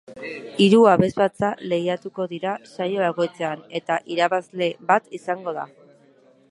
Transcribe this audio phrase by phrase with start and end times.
[0.63, 5.71] Hiru abesbatza lehiatuko dira saio bakoitzean, eta irabazle bat izango da.